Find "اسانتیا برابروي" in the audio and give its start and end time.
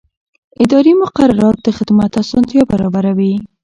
2.23-3.33